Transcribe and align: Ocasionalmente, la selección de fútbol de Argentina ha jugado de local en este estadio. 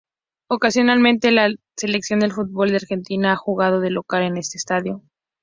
Ocasionalmente, 0.49 1.29
la 1.29 1.53
selección 1.77 2.21
de 2.21 2.31
fútbol 2.31 2.69
de 2.69 2.77
Argentina 2.77 3.33
ha 3.33 3.35
jugado 3.35 3.81
de 3.81 3.91
local 3.91 4.23
en 4.23 4.37
este 4.37 4.57
estadio. 4.57 5.03